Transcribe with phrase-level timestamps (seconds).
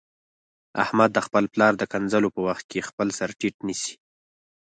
[0.83, 3.95] احمد د خپل پلار د کنځلو په وخت کې خپل سرټیټ نیسي.